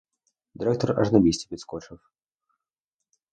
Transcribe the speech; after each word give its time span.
Директор 0.53 0.99
аж 0.99 1.11
на 1.11 1.19
місці 1.19 1.47
підскочив. 1.49 1.99